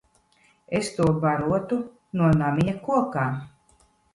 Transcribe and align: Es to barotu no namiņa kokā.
Es 0.79 0.87
to 0.95 1.05
barotu 1.25 1.79
no 2.21 2.33
namiņa 2.41 2.77
kokā. 2.89 3.31